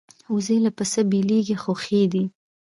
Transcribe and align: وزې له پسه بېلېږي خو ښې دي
وزې 0.33 0.57
له 0.65 0.71
پسه 0.77 1.01
بېلېږي 1.11 1.55
خو 1.63 1.71
ښې 1.83 2.01
دي 2.13 2.23